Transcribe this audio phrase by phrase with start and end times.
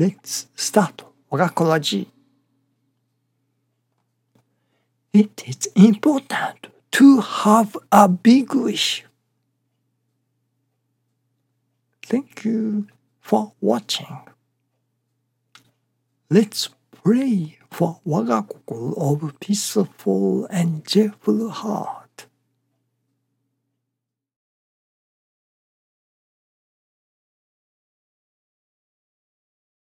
[0.00, 2.06] Let's start Oracology.
[5.12, 9.04] It is important to have a big wish.
[12.00, 12.86] Thank you
[13.20, 14.20] for watching.
[16.30, 16.70] Let's
[17.02, 21.97] pray for 我が心 of peaceful and cheerful heart.